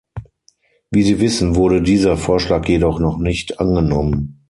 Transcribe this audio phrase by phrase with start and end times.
[0.89, 4.39] Wie Sie wissen wurde dieser Vorschlag jedoch noch nicht angenommen.